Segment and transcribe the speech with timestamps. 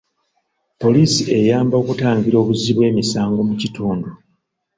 [0.81, 4.09] Poliisi eyamba okutangira obuzzi bw'emisango mu kitundu.